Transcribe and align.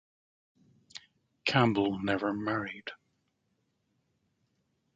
Campbell 1.45 1.99
never 2.01 2.33
married. 2.33 2.89